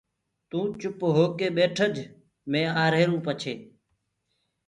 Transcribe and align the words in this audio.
تو 0.49 0.59
چُپ 0.79 0.99
هوڪي 1.17 1.47
ٻيٺج 1.57 1.95
مي 2.51 2.61
آهيروٚ 2.85 3.23
پڇي 3.25 3.53